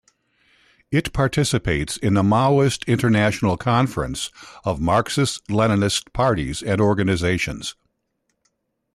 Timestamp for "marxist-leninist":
4.81-6.11